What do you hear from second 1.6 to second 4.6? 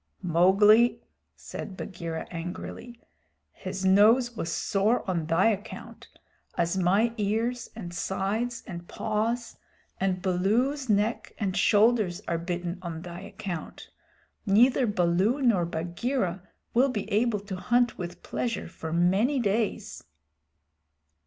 Bagheera angrily, "his nose was